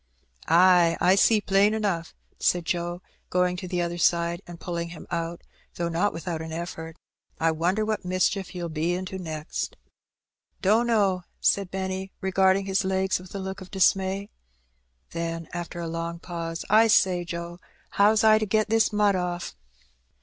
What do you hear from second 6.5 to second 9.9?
effort. "I wonder what mischief you'll be into next?"